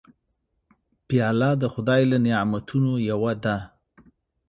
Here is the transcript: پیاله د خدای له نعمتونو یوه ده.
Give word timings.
پیاله 1.07 1.49
د 1.61 1.63
خدای 1.73 2.01
له 2.11 2.17
نعمتونو 2.25 2.91
یوه 3.09 3.33
ده. 3.43 3.57